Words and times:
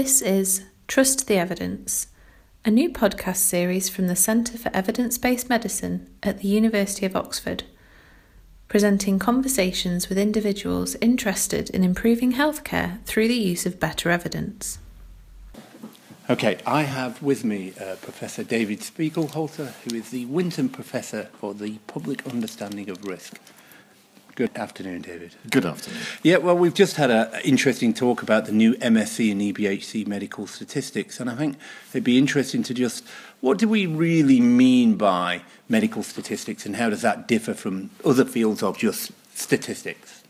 This 0.00 0.22
is 0.22 0.62
Trust 0.86 1.26
the 1.26 1.38
Evidence, 1.38 2.06
a 2.64 2.70
new 2.70 2.88
podcast 2.88 3.38
series 3.38 3.88
from 3.88 4.06
the 4.06 4.14
Centre 4.14 4.56
for 4.56 4.70
Evidence 4.72 5.18
Based 5.18 5.48
Medicine 5.48 6.08
at 6.22 6.38
the 6.38 6.46
University 6.46 7.04
of 7.04 7.16
Oxford, 7.16 7.64
presenting 8.68 9.18
conversations 9.18 10.08
with 10.08 10.16
individuals 10.16 10.94
interested 11.00 11.68
in 11.70 11.82
improving 11.82 12.34
healthcare 12.34 13.02
through 13.06 13.26
the 13.26 13.34
use 13.34 13.66
of 13.66 13.80
better 13.80 14.08
evidence. 14.08 14.78
Okay, 16.30 16.58
I 16.64 16.82
have 16.82 17.20
with 17.20 17.42
me 17.44 17.72
uh, 17.80 17.96
Professor 17.96 18.44
David 18.44 18.78
Spiegelhalter, 18.78 19.72
who 19.82 19.96
is 19.96 20.10
the 20.10 20.26
Winton 20.26 20.68
Professor 20.68 21.24
for 21.40 21.54
the 21.54 21.78
Public 21.88 22.24
Understanding 22.24 22.88
of 22.88 23.04
Risk. 23.04 23.40
Good 24.38 24.56
afternoon, 24.56 25.02
David. 25.02 25.34
Good 25.50 25.66
afternoon. 25.66 26.00
Yeah, 26.22 26.36
well, 26.36 26.56
we've 26.56 26.72
just 26.72 26.94
had 26.94 27.10
an 27.10 27.28
interesting 27.42 27.92
talk 27.92 28.22
about 28.22 28.44
the 28.44 28.52
new 28.52 28.74
MSc 28.74 29.32
and 29.32 29.40
EBHC 29.40 30.06
medical 30.06 30.46
statistics, 30.46 31.18
and 31.18 31.28
I 31.28 31.34
think 31.34 31.56
it'd 31.90 32.04
be 32.04 32.18
interesting 32.18 32.62
to 32.62 32.72
just 32.72 33.04
what 33.40 33.58
do 33.58 33.68
we 33.68 33.86
really 33.86 34.40
mean 34.40 34.94
by 34.94 35.42
medical 35.68 36.04
statistics, 36.04 36.64
and 36.64 36.76
how 36.76 36.88
does 36.88 37.02
that 37.02 37.26
differ 37.26 37.52
from 37.52 37.90
other 38.04 38.24
fields 38.24 38.62
of 38.62 38.78
just 38.78 39.10
statistics? 39.34 40.22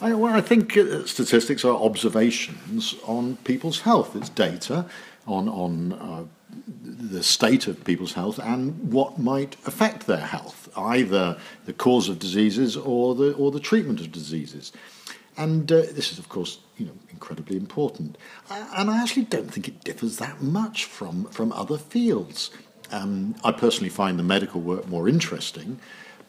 I, 0.00 0.14
well, 0.14 0.34
I 0.34 0.40
think 0.40 0.76
uh, 0.76 1.04
statistics 1.04 1.64
are 1.64 1.74
observations 1.74 2.94
on 3.08 3.38
people's 3.38 3.80
health. 3.80 4.14
It's 4.14 4.28
data 4.28 4.86
on 5.26 5.48
on 5.48 5.94
uh, 5.94 6.24
the 6.48 7.22
state 7.22 7.66
of 7.66 7.84
people's 7.84 8.14
health 8.14 8.38
and 8.38 8.92
what 8.92 9.18
might 9.18 9.56
affect 9.66 10.06
their 10.06 10.18
health, 10.18 10.68
either 10.76 11.38
the 11.64 11.72
cause 11.72 12.08
of 12.08 12.18
diseases 12.18 12.76
or 12.76 13.14
the 13.14 13.32
or 13.34 13.50
the 13.50 13.60
treatment 13.60 14.00
of 14.00 14.12
diseases. 14.12 14.72
And 15.36 15.70
uh, 15.70 15.82
this 15.92 16.10
is, 16.12 16.18
of 16.18 16.28
course, 16.28 16.58
you 16.76 16.86
know, 16.86 16.92
incredibly 17.10 17.56
important. 17.56 18.18
And 18.50 18.90
I 18.90 19.00
actually 19.00 19.24
don't 19.24 19.52
think 19.52 19.68
it 19.68 19.84
differs 19.84 20.16
that 20.16 20.42
much 20.42 20.84
from 20.84 21.24
from 21.26 21.52
other 21.52 21.78
fields. 21.78 22.50
Um, 22.90 23.34
I 23.44 23.52
personally 23.52 23.90
find 23.90 24.18
the 24.18 24.22
medical 24.22 24.60
work 24.60 24.88
more 24.88 25.08
interesting, 25.08 25.78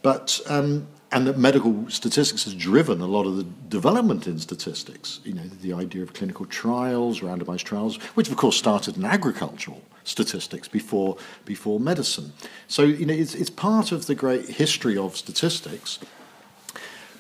but 0.01 0.39
um, 0.47 0.87
and 1.11 1.25
that 1.27 1.37
medical 1.37 1.89
statistics 1.89 2.43
has 2.43 2.53
driven 2.53 3.01
a 3.01 3.07
lot 3.07 3.25
of 3.25 3.37
the 3.37 3.43
development 3.43 4.27
in 4.27 4.37
statistics. 4.39 5.19
You 5.23 5.33
know, 5.33 5.43
the 5.61 5.73
idea 5.73 6.03
of 6.03 6.13
clinical 6.13 6.45
trials, 6.45 7.21
randomized 7.21 7.63
trials, 7.63 7.97
which 8.15 8.29
of 8.29 8.37
course 8.37 8.57
started 8.57 8.95
in 8.95 9.05
agricultural 9.05 9.81
statistics 10.03 10.67
before 10.67 11.17
before 11.45 11.79
medicine. 11.79 12.33
So 12.67 12.83
you 12.83 13.05
know, 13.05 13.13
it's 13.13 13.35
it's 13.35 13.49
part 13.49 13.91
of 13.91 14.05
the 14.05 14.15
great 14.15 14.47
history 14.49 14.97
of 14.97 15.17
statistics. 15.17 15.99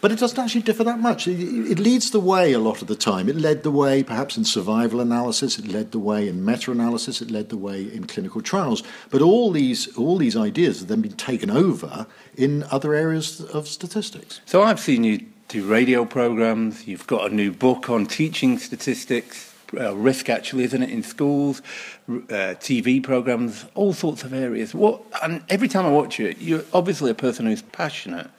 But 0.01 0.11
it 0.11 0.19
doesn't 0.19 0.39
actually 0.39 0.61
differ 0.61 0.83
that 0.85 0.99
much. 0.99 1.27
It, 1.27 1.39
it, 1.39 1.79
leads 1.79 2.11
the 2.11 2.19
way 2.19 2.53
a 2.53 2.59
lot 2.59 2.81
of 2.81 2.87
the 2.87 2.95
time. 2.95 3.27
It 3.27 3.35
led 3.35 3.63
the 3.63 3.71
way 3.71 4.03
perhaps 4.03 4.37
in 4.37 4.45
survival 4.45 5.01
analysis, 5.01 5.59
it 5.59 5.67
led 5.67 5.91
the 5.91 5.99
way 5.99 6.27
in 6.27 6.45
meta 6.45 6.71
analysis, 6.71 7.21
it 7.21 7.29
led 7.29 7.49
the 7.49 7.57
way 7.57 7.81
in 7.81 8.05
clinical 8.05 8.41
trials. 8.41 8.83
But 9.09 9.21
all 9.21 9.51
these, 9.51 9.95
all 9.97 10.17
these 10.17 10.37
ideas 10.37 10.79
have 10.79 10.87
then 10.87 11.01
been 11.01 11.17
taken 11.17 11.49
over 11.49 12.07
in 12.35 12.63
other 12.71 12.93
areas 12.93 13.41
of 13.41 13.67
statistics. 13.67 14.41
So 14.45 14.63
I've 14.63 14.79
seen 14.79 15.03
you 15.03 15.25
do 15.49 15.65
radio 15.65 16.05
programs, 16.05 16.87
you've 16.87 17.07
got 17.07 17.31
a 17.31 17.33
new 17.33 17.51
book 17.51 17.89
on 17.89 18.05
teaching 18.05 18.57
statistics. 18.57 19.47
Uh, 19.79 19.95
risk 19.95 20.29
actually 20.29 20.63
isn't 20.63 20.81
it 20.81 20.89
in 20.89 21.03
schools 21.03 21.61
uh, 22.09 22.57
tv 22.57 23.03
programs 23.03 23.65
all 23.75 23.93
sorts 23.93 24.23
of 24.23 24.33
areas 24.33 24.73
what 24.73 24.99
and 25.21 25.43
every 25.47 25.67
time 25.67 25.85
i 25.85 25.89
watch 25.91 26.19
it 26.19 26.39
you're 26.39 26.63
obviously 26.73 27.11
a 27.11 27.13
person 27.13 27.45
who's 27.45 27.61
passionate 27.61 28.31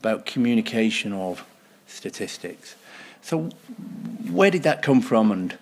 about 0.00 0.26
communication 0.26 1.12
of 1.12 1.44
statistics. 1.86 2.76
So, 3.22 3.50
where 4.30 4.50
did 4.50 4.62
that 4.62 4.82
come 4.82 5.00
from, 5.00 5.32
and 5.32 5.58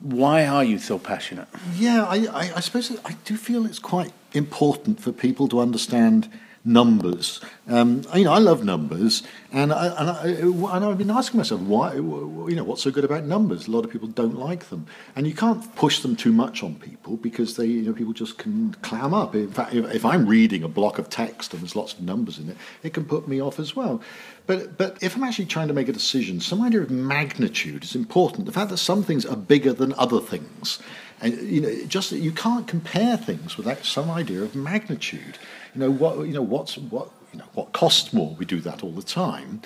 why 0.00 0.46
are 0.46 0.64
you 0.64 0.78
so 0.78 0.98
passionate? 0.98 1.48
Yeah, 1.74 2.04
I, 2.04 2.26
I, 2.26 2.52
I 2.56 2.60
suppose 2.60 2.96
I 3.04 3.16
do 3.24 3.36
feel 3.36 3.66
it's 3.66 3.78
quite 3.78 4.12
important 4.32 5.00
for 5.00 5.12
people 5.12 5.48
to 5.48 5.60
understand 5.60 6.30
numbers. 6.68 7.40
Um, 7.66 8.02
you 8.14 8.24
know, 8.24 8.32
I 8.32 8.38
love 8.38 8.64
numbers, 8.64 9.22
and 9.52 9.72
I, 9.72 9.86
and, 9.86 10.10
I, 10.10 10.76
and 10.76 10.84
I've 10.84 10.98
been 10.98 11.10
asking 11.10 11.38
myself 11.38 11.60
why. 11.62 11.94
You 11.94 12.52
know, 12.54 12.64
what's 12.64 12.82
so 12.82 12.90
good 12.90 13.04
about 13.04 13.24
numbers? 13.24 13.66
A 13.66 13.70
lot 13.70 13.84
of 13.84 13.90
people 13.90 14.08
don't 14.08 14.38
like 14.38 14.68
them, 14.68 14.86
and 15.16 15.26
you 15.26 15.34
can't 15.34 15.74
push 15.74 16.00
them 16.00 16.14
too 16.14 16.32
much 16.32 16.62
on 16.62 16.76
people 16.76 17.16
because 17.16 17.56
they, 17.56 17.66
you 17.66 17.82
know, 17.82 17.92
people 17.92 18.12
just 18.12 18.38
can 18.38 18.74
clam 18.82 19.12
up. 19.14 19.34
In 19.34 19.50
fact, 19.50 19.74
if, 19.74 19.94
if 19.94 20.04
I'm 20.04 20.26
reading 20.26 20.62
a 20.62 20.68
block 20.68 20.98
of 20.98 21.08
text 21.08 21.52
and 21.52 21.62
there's 21.62 21.74
lots 21.74 21.94
of 21.94 22.02
numbers 22.02 22.38
in 22.38 22.50
it, 22.50 22.56
it 22.82 22.94
can 22.94 23.04
put 23.04 23.26
me 23.26 23.40
off 23.40 23.58
as 23.58 23.74
well. 23.74 24.00
But 24.46 24.78
but 24.78 25.02
if 25.02 25.16
I'm 25.16 25.24
actually 25.24 25.46
trying 25.46 25.68
to 25.68 25.74
make 25.74 25.88
a 25.88 25.92
decision, 25.92 26.40
some 26.40 26.62
idea 26.62 26.82
of 26.82 26.90
magnitude 26.90 27.84
is 27.84 27.94
important. 27.94 28.46
The 28.46 28.52
fact 28.52 28.70
that 28.70 28.78
some 28.78 29.02
things 29.02 29.26
are 29.26 29.36
bigger 29.36 29.72
than 29.72 29.92
other 29.94 30.20
things. 30.20 30.78
And 31.20 31.34
you 31.42 31.60
know, 31.60 31.74
just 31.86 32.12
you 32.12 32.32
can't 32.32 32.66
compare 32.66 33.16
things 33.16 33.56
without 33.56 33.84
some 33.84 34.10
idea 34.10 34.42
of 34.42 34.54
magnitude. 34.54 35.38
You 35.74 35.80
know 35.80 35.90
what? 35.90 36.26
You 36.26 36.32
know 36.32 36.42
what's 36.42 36.78
what? 36.78 37.10
You 37.32 37.40
know 37.40 37.48
what 37.54 37.72
costs 37.72 38.12
more? 38.12 38.34
We 38.38 38.44
do 38.44 38.60
that 38.60 38.82
all 38.82 38.92
the 38.92 39.02
time. 39.02 39.62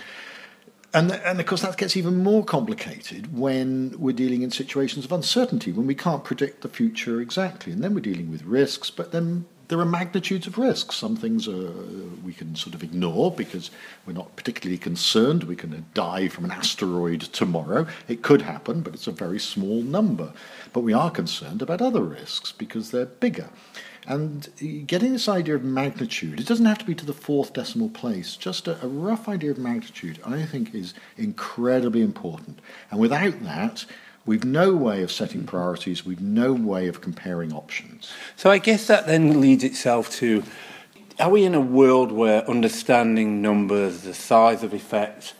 And, 0.94 1.10
and 1.10 1.40
of 1.40 1.46
course, 1.46 1.62
that 1.62 1.78
gets 1.78 1.96
even 1.96 2.22
more 2.22 2.44
complicated 2.44 3.34
when 3.36 3.98
we're 3.98 4.14
dealing 4.14 4.42
in 4.42 4.50
situations 4.50 5.06
of 5.06 5.12
uncertainty, 5.12 5.72
when 5.72 5.86
we 5.86 5.94
can't 5.94 6.22
predict 6.22 6.60
the 6.60 6.68
future 6.68 7.20
exactly. 7.20 7.72
And 7.72 7.82
then 7.82 7.94
we're 7.94 8.00
dealing 8.00 8.30
with 8.30 8.42
risks, 8.42 8.90
but 8.90 9.10
then 9.10 9.46
there 9.68 9.78
are 9.78 9.84
magnitudes 9.84 10.46
of 10.46 10.58
risks. 10.58 10.96
Some 10.96 11.16
things 11.16 11.48
are, 11.48 11.70
we 12.24 12.32
can 12.32 12.54
sort 12.56 12.74
of 12.74 12.82
ignore 12.82 13.30
because 13.30 13.70
we're 14.06 14.12
not 14.12 14.34
particularly 14.36 14.78
concerned. 14.78 15.44
We 15.44 15.56
can 15.56 15.86
die 15.94 16.28
from 16.28 16.44
an 16.44 16.50
asteroid 16.50 17.20
tomorrow. 17.22 17.86
It 18.08 18.22
could 18.22 18.42
happen, 18.42 18.80
but 18.82 18.94
it's 18.94 19.06
a 19.06 19.12
very 19.12 19.38
small 19.38 19.82
number. 19.82 20.32
But 20.72 20.80
we 20.80 20.92
are 20.92 21.10
concerned 21.10 21.62
about 21.62 21.82
other 21.82 22.02
risks 22.02 22.52
because 22.52 22.90
they're 22.90 23.06
bigger. 23.06 23.48
And 24.06 24.48
getting 24.86 25.12
this 25.12 25.28
idea 25.28 25.54
of 25.54 25.62
magnitude, 25.62 26.40
it 26.40 26.46
doesn't 26.46 26.66
have 26.66 26.78
to 26.78 26.84
be 26.84 26.94
to 26.96 27.06
the 27.06 27.12
fourth 27.12 27.52
decimal 27.52 27.88
place, 27.88 28.36
just 28.36 28.66
a, 28.66 28.82
a, 28.84 28.88
rough 28.88 29.28
idea 29.28 29.52
of 29.52 29.58
magnitude, 29.58 30.18
I 30.26 30.42
think 30.42 30.74
is 30.74 30.92
incredibly 31.16 32.02
important. 32.02 32.58
And 32.90 32.98
without 32.98 33.44
that, 33.44 33.84
we've 34.24 34.44
no 34.44 34.74
way 34.74 35.02
of 35.02 35.10
setting 35.10 35.44
priorities, 35.44 36.04
we've 36.04 36.20
no 36.20 36.52
way 36.52 36.88
of 36.88 37.00
comparing 37.00 37.52
options. 37.52 38.12
So 38.36 38.50
I 38.50 38.58
guess 38.58 38.86
that 38.86 39.06
then 39.06 39.40
leads 39.40 39.64
itself 39.64 40.10
to 40.16 40.42
are 41.18 41.30
we 41.30 41.44
in 41.44 41.54
a 41.54 41.60
world 41.60 42.10
where 42.10 42.48
understanding 42.48 43.42
numbers, 43.42 44.02
the 44.02 44.14
size 44.14 44.62
of 44.62 44.72
effects, 44.72 45.34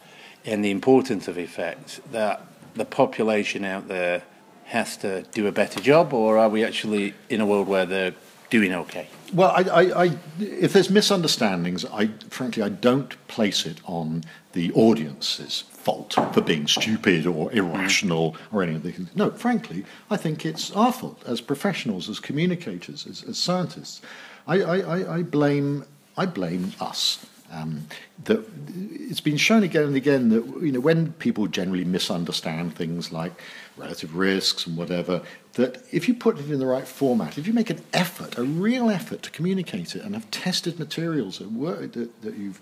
and 0.45 0.65
the 0.65 0.71
importance 0.71 1.29
of 1.29 1.39
effects, 1.39 2.01
that 2.11 2.45
the 2.75 2.85
population 2.85 3.65
out 3.65 3.89
there 3.89 4.23
has 4.67 4.97
to 4.99 5.23
do 5.33 5.47
a 5.47 5.53
better 5.53 5.81
job, 5.81 6.13
or 6.13 6.39
are 6.39 6.49
we 6.49 6.65
actually 6.65 7.15
in 7.29 7.41
a 7.41 7.47
world 7.47 7.69
where 7.69 7.87
they're 7.87 8.15
doing 8.51 8.73
okay? 8.73 9.09
Well, 9.33 9.51
I, 9.51 9.63
I, 9.63 10.05
I, 10.05 10.19
if 10.39 10.73
there's 10.73 10.91
misunderstandings, 10.91 11.85
I 11.87 12.09
frankly 12.29 12.63
I 12.63 12.69
don't 12.69 13.17
place 13.27 13.65
it 13.65 13.81
on 13.85 14.25
the 14.53 14.73
audience's 14.73 15.65
fault 15.83 16.15
for 16.33 16.41
being 16.41 16.67
stupid 16.67 17.27
or 17.27 17.53
irrational 17.53 18.37
or 18.53 18.63
any 18.63 18.77
of 18.77 18.85
anything. 18.85 19.09
No, 19.15 19.31
frankly, 19.31 19.85
I 20.11 20.17
think 20.17 20.47
it's 20.47 20.71
our 20.73 20.93
fault 20.93 21.23
as 21.27 21.41
professionals, 21.41 22.09
as 22.09 22.21
communicators, 22.21 23.07
as, 23.07 23.23
as 23.25 23.39
scientists. 23.39 24.01
I, 24.47 24.63
I, 24.63 25.17
I 25.19 25.23
blame 25.23 25.85
I 26.17 26.27
blame 26.27 26.73
us. 26.81 27.25
Um, 27.51 27.87
that 28.25 28.49
it's 28.75 29.21
been 29.21 29.37
shown 29.37 29.63
again 29.63 29.85
and 29.85 29.97
again 29.97 30.31
that 30.31 30.63
you 30.63 30.73
know 30.73 30.81
when 30.81 31.13
people 31.15 31.47
generally 31.47 31.85
misunderstand 31.85 32.75
things 32.75 33.13
like 33.13 33.33
relative 33.77 34.17
risks 34.17 34.67
and 34.67 34.75
whatever, 34.75 35.21
that 35.55 35.83
if 35.93 36.09
you 36.09 36.15
put 36.15 36.39
it 36.39 36.51
in 36.51 36.59
the 36.59 36.67
right 36.67 36.89
format, 36.89 37.37
if 37.37 37.47
you 37.47 37.53
make 37.53 37.69
an 37.69 37.83
effort, 37.93 38.39
a 38.39 38.43
real 38.43 38.89
effort 38.89 39.21
to 39.23 39.31
communicate 39.31 39.95
it, 39.95 40.03
and 40.03 40.15
have 40.15 40.31
tested 40.31 40.79
materials 40.79 41.39
that 41.39 41.53
work 41.53 41.93
that, 41.93 42.23
that 42.23 42.37
you've 42.37 42.61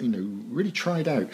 you 0.00 0.08
know 0.08 0.42
really 0.48 0.72
tried 0.72 1.06
out, 1.06 1.28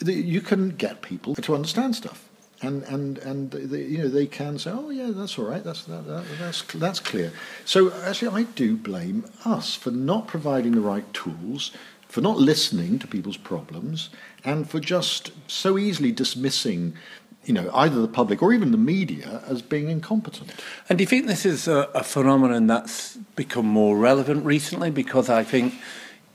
you 0.00 0.40
can 0.40 0.70
get 0.70 1.02
people 1.02 1.34
to 1.34 1.54
understand 1.54 1.96
stuff. 1.96 2.28
And 2.60 2.82
and 2.84 3.18
and 3.18 3.52
they, 3.52 3.82
you 3.82 3.98
know 3.98 4.08
they 4.08 4.26
can 4.26 4.58
say, 4.58 4.72
oh 4.72 4.90
yeah, 4.90 5.10
that's 5.12 5.38
all 5.38 5.44
right, 5.44 5.62
that's 5.62 5.84
that, 5.84 6.08
that, 6.08 6.24
that's 6.40 6.62
that's 6.62 6.98
clear. 6.98 7.32
So 7.64 7.92
actually, 8.02 8.42
I 8.42 8.46
do 8.54 8.76
blame 8.76 9.26
us 9.44 9.76
for 9.76 9.92
not 9.92 10.26
providing 10.26 10.72
the 10.72 10.80
right 10.80 11.12
tools 11.12 11.70
for 12.08 12.20
not 12.22 12.38
listening 12.38 12.98
to 12.98 13.06
people's 13.06 13.36
problems 13.36 14.08
and 14.42 14.68
for 14.68 14.80
just 14.80 15.30
so 15.46 15.78
easily 15.78 16.10
dismissing 16.10 16.94
you 17.44 17.54
know, 17.54 17.70
either 17.72 18.02
the 18.02 18.08
public 18.08 18.42
or 18.42 18.52
even 18.52 18.72
the 18.72 18.78
media 18.78 19.42
as 19.46 19.62
being 19.62 19.88
incompetent. 19.88 20.52
And 20.88 20.98
do 20.98 21.02
you 21.02 21.06
think 21.06 21.26
this 21.26 21.46
is 21.46 21.66
a, 21.66 21.88
a 21.94 22.04
phenomenon 22.04 22.66
that's 22.66 23.16
become 23.36 23.64
more 23.64 23.96
relevant 23.96 24.44
recently? 24.44 24.90
Because 24.90 25.30
I 25.30 25.44
think, 25.44 25.72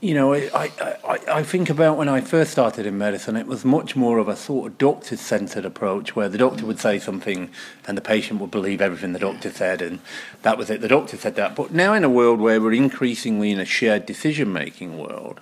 you 0.04 0.14
know, 0.14 0.34
I, 0.34 0.70
I, 1.08 1.20
I 1.30 1.44
think 1.44 1.70
about 1.70 1.98
when 1.98 2.10
I 2.10 2.20
first 2.20 2.52
started 2.52 2.86
in 2.86 2.98
medicine, 2.98 3.38
it 3.38 3.48
was 3.48 3.64
much 3.64 3.96
more 3.96 4.18
of 4.18 4.28
a 4.28 4.36
sort 4.36 4.70
of 4.70 4.78
doctor 4.78 5.16
centred 5.16 5.64
approach 5.64 6.14
where 6.14 6.28
the 6.28 6.38
doctor 6.38 6.66
would 6.66 6.78
say 6.78 7.00
something 7.00 7.50
and 7.88 7.98
the 7.98 8.02
patient 8.02 8.42
would 8.42 8.52
believe 8.52 8.82
everything 8.82 9.14
the 9.14 9.20
doctor 9.20 9.50
said, 9.50 9.82
and 9.82 10.02
that 10.42 10.58
was 10.58 10.70
it. 10.70 10.82
The 10.82 10.90
doctor 10.90 11.16
said 11.16 11.36
that. 11.36 11.56
But 11.56 11.72
now, 11.72 11.94
in 11.94 12.04
a 12.04 12.10
world 12.10 12.42
where 12.42 12.60
we're 12.60 12.74
increasingly 12.74 13.52
in 13.52 13.62
a 13.62 13.66
shared 13.66 14.06
decision 14.06 14.52
making 14.52 14.98
world, 14.98 15.40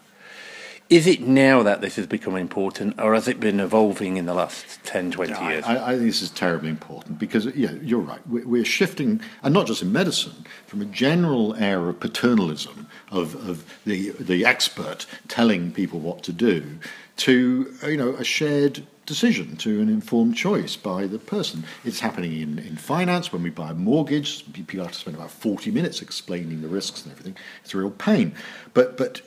Is 0.92 1.08
it 1.08 1.22
now 1.22 1.64
that 1.64 1.80
this 1.80 1.96
has 1.96 2.06
become 2.06 2.36
important, 2.36 3.00
or 3.00 3.14
has 3.14 3.30
it 3.30 3.40
been 3.40 3.62
evolving 3.62 4.18
in 4.18 4.26
the 4.26 4.34
last 4.34 4.84
10, 4.84 5.12
20 5.12 5.32
I, 5.32 5.52
years? 5.54 5.64
I, 5.64 5.92
I 5.92 5.92
think 5.92 6.02
this 6.02 6.22
is 6.22 6.30
terribly 6.30 6.70
important 6.70 7.18
because, 7.18 7.46
yeah, 7.56 7.72
you're 7.82 8.02
right. 8.02 8.20
We're, 8.28 8.46
we're 8.46 8.66
shifting, 8.66 9.22
and 9.42 9.54
not 9.54 9.68
just 9.68 9.82
in 9.82 9.94
medicine, 9.94 10.46
from 10.68 10.82
a 10.82 10.86
general 10.86 11.56
air 11.56 11.88
of 11.88 12.02
paternalism 12.02 12.88
of, 13.10 13.36
of 13.36 13.64
the, 13.86 14.10
the 14.20 14.46
expert 14.46 15.06
telling 15.30 15.72
people 15.72 16.02
what 16.02 16.24
to 16.24 16.34
do 16.34 16.78
to, 17.18 17.74
you 17.86 17.96
know, 17.96 18.10
a 18.16 18.26
shared 18.26 18.86
decision, 19.06 19.56
to 19.58 19.80
an 19.80 19.88
informed 19.88 20.36
choice 20.36 20.76
by 20.76 21.08
the 21.08 21.20
person. 21.20 21.64
It's 21.86 22.02
happening 22.02 22.42
in, 22.42 22.60
in 22.60 22.76
finance 22.76 23.32
when 23.32 23.44
we 23.44 23.50
buy 23.50 23.72
a 23.72 23.74
mortgage. 23.74 24.52
People 24.52 24.84
have 24.84 24.92
to 24.92 25.00
spend 25.00 25.16
about 25.16 25.32
40 25.32 25.72
minutes 25.72 26.02
explaining 26.02 26.62
the 26.62 26.68
risks 26.68 27.04
and 27.04 27.14
everything. 27.14 27.38
It's 27.64 27.74
a 27.74 27.78
real 27.78 27.92
pain. 27.92 28.36
But, 28.74 28.98
but 28.98 29.22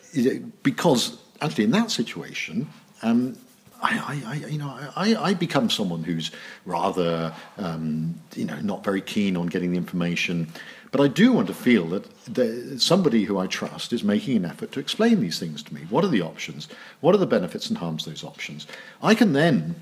because 0.62 1.23
actually 1.44 1.64
in 1.64 1.70
that 1.72 1.90
situation, 1.90 2.68
um, 3.02 3.36
I, 3.82 4.22
I, 4.26 4.34
you 4.48 4.58
know, 4.58 4.74
I, 4.96 5.14
I 5.14 5.34
become 5.34 5.68
someone 5.68 6.04
who's 6.04 6.30
rather, 6.64 7.34
um, 7.58 8.14
you 8.34 8.46
know, 8.46 8.58
not 8.60 8.82
very 8.82 9.02
keen 9.02 9.36
on 9.36 9.46
getting 9.48 9.72
the 9.72 9.76
information. 9.76 10.48
But 10.90 11.02
I 11.02 11.08
do 11.08 11.32
want 11.32 11.48
to 11.48 11.54
feel 11.54 11.86
that 11.88 12.08
the, 12.24 12.78
somebody 12.78 13.24
who 13.24 13.36
I 13.36 13.46
trust 13.46 13.92
is 13.92 14.02
making 14.02 14.36
an 14.36 14.44
effort 14.44 14.72
to 14.72 14.80
explain 14.80 15.20
these 15.20 15.38
things 15.38 15.62
to 15.64 15.74
me. 15.74 15.82
What 15.90 16.04
are 16.04 16.08
the 16.08 16.22
options? 16.22 16.68
What 17.00 17.14
are 17.14 17.18
the 17.18 17.26
benefits 17.26 17.68
and 17.68 17.76
harms 17.76 18.06
of 18.06 18.12
those 18.12 18.24
options? 18.24 18.66
I 19.02 19.14
can 19.14 19.32
then 19.32 19.74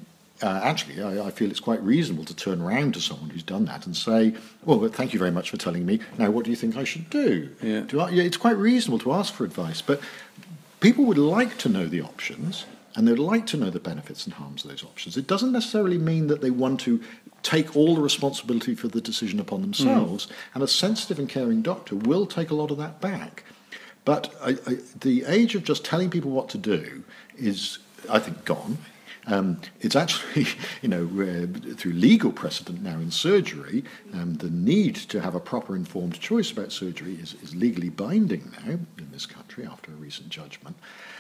uh, 0.43 0.61
actually, 0.65 1.01
I, 1.01 1.27
I, 1.27 1.31
feel 1.31 1.51
it's 1.51 1.61
quite 1.61 1.81
reasonable 1.83 2.25
to 2.25 2.35
turn 2.35 2.61
around 2.61 2.95
to 2.95 3.01
someone 3.01 3.31
who's 3.31 3.45
done 3.45 3.65
that 3.67 3.87
and 3.87 3.97
say, 3.97 4.35
"Well, 4.65 4.79
but 4.79 4.93
thank 4.93 5.13
you 5.13 5.19
very 5.19 5.31
much 5.31 5.51
for 5.51 5.57
telling 5.57 5.87
me. 5.87 6.01
Now, 6.19 6.31
what 6.31 6.45
do 6.45 6.51
you 6.51 6.57
think 6.57 6.77
I 6.77 6.83
should 6.83 7.09
do?" 7.11 7.51
Yeah. 7.63 7.81
do 7.81 8.01
I, 8.01 8.11
yeah, 8.11 8.25
it's 8.25 8.37
quite 8.37 8.57
reasonable 8.57 8.99
to 9.01 9.13
ask 9.13 9.33
for 9.33 9.45
advice, 9.45 9.83
but 9.83 10.01
people 10.83 11.05
would 11.05 11.19
like 11.19 11.57
to 11.59 11.69
know 11.69 11.87
the 11.87 12.03
options 12.03 12.67
and 12.95 13.09
they'd 13.09 13.19
like 13.19 13.47
to 13.47 13.57
know 13.57 13.71
the 13.71 13.81
benefits 13.81 14.27
and 14.27 14.35
harms 14.35 14.65
of 14.65 14.71
those 14.71 14.85
options. 14.85 15.17
It 15.17 15.27
doesn't 15.27 15.53
necessarily 15.53 15.97
mean 15.97 16.27
that 16.27 16.43
they 16.43 16.51
want 16.51 16.81
to 16.81 17.01
take 17.43 17.75
all 17.75 17.95
the 17.95 18.03
responsibility 18.03 18.75
for 18.75 18.89
the 18.89 19.01
decision 19.01 19.41
upon 19.41 19.63
themselves, 19.63 20.27
mm. 20.27 20.33
and 20.55 20.63
a 20.63 20.69
sensitive 20.69 21.19
and 21.19 21.29
caring 21.29 21.63
doctor 21.63 21.97
will 21.97 22.27
take 22.27 22.51
a 22.51 22.55
lot 22.55 22.71
of 22.71 22.77
that 22.79 23.01
back. 23.01 23.45
But 24.05 24.35
I, 24.43 24.51
I, 24.67 24.79
the 25.01 25.25
age 25.27 25.55
of 25.55 25.65
just 25.65 25.85
telling 25.85 26.11
people 26.11 26.31
what 26.31 26.49
to 26.51 26.59
do 26.59 27.05
is, 27.39 27.79
I 28.11 28.19
think, 28.19 28.45
gone. 28.45 28.79
Um, 29.27 29.61
it's 29.81 29.95
actually, 29.95 30.47
you 30.83 30.89
know, 30.89 31.05
uh, 31.05 31.75
through 31.75 31.93
legal 31.93 32.33
precedent 32.33 32.83
now 32.83 32.99
in 32.99 33.11
surgery, 33.11 33.85
um, 34.15 34.35
the 34.35 34.51
need 34.51 34.97
to 34.97 35.21
have 35.21 35.35
a 35.35 35.41
proper 35.41 35.77
informed 35.77 36.19
choice 36.21 36.51
about 36.51 36.73
surgery 36.73 37.15
is, 37.15 37.35
is 37.43 37.55
legally 37.55 37.89
binding 37.89 38.53
now 38.65 38.73
in 38.73 39.09
this 39.13 39.27
country 39.27 39.67
after 39.67 39.93
a 39.93 39.95
recent 39.95 40.29
judgment. 40.29 40.77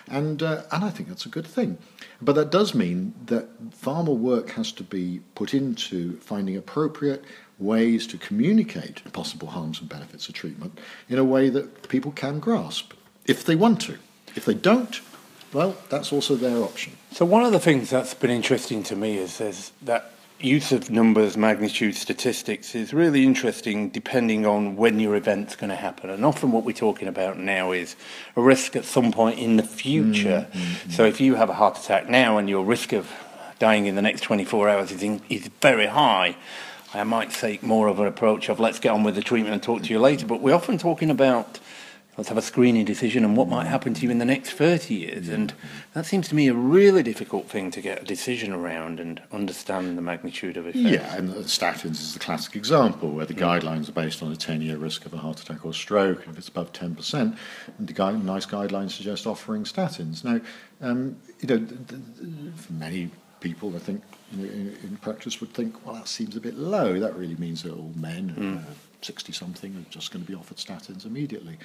And, 0.09 0.43
uh, 0.43 0.63
and 0.73 0.85
I 0.85 0.91
think 0.91 1.09
that's 1.09 1.27
a 1.27 1.31
good 1.31 1.47
thing. 1.47 1.79
But 2.21 2.35
that 2.35 2.51
does 2.51 2.75
mean 2.75 3.15
that 3.27 3.49
far 3.71 4.03
more 4.03 4.17
work 4.17 4.51
has 4.51 4.73
to 4.73 4.83
be 4.83 5.21
put 5.35 5.55
into 5.55 6.19
finding 6.19 6.57
appropriate 6.57 7.25
ways 7.59 8.07
to 8.09 8.19
communicate 8.19 9.01
possible 9.13 9.49
harms 9.49 9.79
and 9.81 9.89
benefits 9.89 10.29
of 10.29 10.35
treatment 10.35 10.81
in 11.09 11.19
a 11.19 11.25
way 11.25 11.49
that 11.49 11.89
people 11.89 12.11
can 12.11 12.41
grasp 12.41 12.93
if 13.27 13.45
they 13.45 13.55
want 13.55 13.81
to. 13.83 13.97
If 14.35 14.45
they 14.45 14.55
don't, 14.55 15.01
well, 15.53 15.77
that's 15.89 16.13
also 16.13 16.37
their 16.37 16.59
option. 16.59 16.95
So 17.11 17.25
one 17.25 17.45
of 17.45 17.53
the 17.53 17.61
things 17.61 17.91
that's 17.91 18.15
been 18.15 18.31
interesting 18.31 18.83
to 18.85 18.97
me 18.97 19.19
is, 19.19 19.41
is 19.41 19.73
that 19.83 20.13
use 20.41 20.73
of 20.73 20.91
numbers, 20.91 21.37
magnitude, 21.37 21.95
statistics 21.95 22.75
is 22.75 22.93
really 22.93 23.25
interesting 23.25 23.91
depending 23.91 24.45
on 24.45 24.77
when 24.77 24.99
your 24.99 25.15
event's 25.15 25.57
going 25.57 25.71
to 25.71 25.77
happen. 25.77 26.11
And 26.11 26.25
often 26.25 26.53
what 26.53 26.65
we're 26.65 26.73
talking 26.73 27.09
about 27.09 27.39
now 27.39 27.73
is 27.73 27.97
a 28.37 28.43
risk 28.43 28.77
at 28.77 28.85
some 28.85 29.13
point 29.13 29.39
in 29.39 29.57
the 29.57 29.63
future. 29.63 30.49
Mm-hmm. 30.51 30.91
So 30.91 31.05
if 31.05 31.21
you 31.21 31.37
have 31.37 31.51
a 31.51 31.55
heart 31.55 31.79
attack 31.79 32.09
now 32.09 32.39
and 32.39 32.49
your 32.49 32.65
risk 32.65 32.93
of 32.93 33.11
dying 33.59 33.87
in 33.87 33.95
the 33.95 34.03
next 34.03 34.23
24 34.23 34.69
hours 34.69 34.91
is, 34.91 35.03
in, 35.03 35.21
is 35.29 35.49
very 35.61 35.87
high, 35.87 36.37
I 36.95 37.05
might 37.05 37.31
take 37.31 37.63
more 37.63 37.89
of 37.89 38.01
an 38.01 38.07
approach 38.07 38.49
of 38.49 38.61
let's 38.61 38.79
get 38.79 38.91
on 38.91 39.03
with 39.03 39.15
the 39.15 39.23
treatment 39.23 39.55
and 39.55 39.63
talk 39.63 39.83
to 39.83 39.91
you 39.91 39.99
later. 39.99 40.27
But 40.27 40.41
we're 40.41 40.55
often 40.55 40.77
talking 40.77 41.11
about 41.11 41.59
let's 42.17 42.29
have 42.29 42.37
a 42.37 42.43
screening 42.43 42.85
decision 42.85 43.25
and 43.25 43.37
what 43.37 43.49
might 43.49 43.67
happen 43.67 43.95
to 43.95 44.03
you 44.03 44.11
in 44.11 44.19
the 44.19 44.25
next 44.25 44.51
30 44.51 44.95
years. 44.95 45.29
And 45.29 45.55
that 45.95 46.05
seems 46.05 46.29
to 46.29 46.35
me 46.35 46.49
a 46.49 46.55
really 46.55 47.03
difficult 47.03 47.49
thing 47.49 47.71
to 47.71 47.81
get 47.81 48.03
a 48.03 48.05
decision 48.05 48.53
around 48.53 49.01
and 49.01 49.23
understand 49.33 49.97
the 49.97 50.03
magnitude 50.03 50.59
of 50.59 50.67
it. 50.67 50.75
Yeah, 50.75 51.17
and 51.17 51.31
statins 51.47 51.93
is 51.93 52.13
the 52.13 52.21
classic 52.21 52.55
example 52.55 53.11
where 53.11 53.25
the 53.25 53.35
yeah. 53.35 53.41
guidelines 53.41 53.89
are 53.89 53.93
based 53.93 54.23
on 54.23 54.31
a 54.31 54.37
10 54.37 54.61
year 54.61 54.77
risk 54.77 55.07
of 55.07 55.15
a 55.15 55.19
heart 55.19 55.41
attack 55.41 55.65
or 55.65 55.73
stroke. 55.73 56.27
And 56.27 56.33
if 56.33 56.39
it's 56.39 56.49
above 56.49 56.73
10%, 56.73 57.37
the 57.81 57.93
guide, 57.93 58.23
nice 58.23 58.45
guidelines 58.45 58.91
suggest 58.91 59.27
offering 59.27 59.65
statins. 59.65 60.23
Now, 60.23 60.41
um, 60.83 61.17
you 61.41 61.49
know, 61.49 61.67
for 62.57 62.73
many 62.75 63.11
people, 63.41 63.75
I 63.75 63.79
think, 63.79 64.03
in, 64.33 64.77
in, 64.83 64.99
practice 65.01 65.41
would 65.41 65.53
think, 65.53 65.85
well, 65.85 65.95
that 65.97 66.09
seems 66.09 66.37
a 66.37 66.41
bit 66.41 66.55
low. 66.57 66.99
That 66.99 67.17
really 67.17 67.37
means 67.37 67.63
that 67.63 67.73
all 67.73 67.93
men, 67.97 68.35
mm. 68.65 69.05
60 69.05 69.33
something, 69.33 69.77
are 69.77 69.91
just 69.91 70.11
going 70.13 70.25
to 70.25 70.31
be 70.31 70.37
offered 70.37 70.57
statins 70.57 71.05
immediately. 71.05 71.59